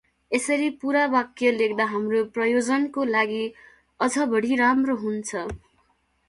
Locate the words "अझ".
3.99-4.27